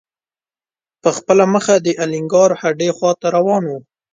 [1.01, 3.71] په خپله مخه د الینګار هډې خواته روان و.